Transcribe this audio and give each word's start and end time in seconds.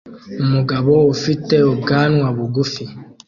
umugabo 0.43 0.93
ufite 1.13 1.55
ubwanwa 1.71 2.27
bugufi 2.37 2.83